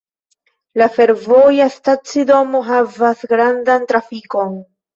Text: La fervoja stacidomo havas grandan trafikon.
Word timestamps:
La 0.81 0.87
fervoja 0.95 1.67
stacidomo 1.75 2.63
havas 2.73 3.25
grandan 3.37 3.89
trafikon. 3.95 4.61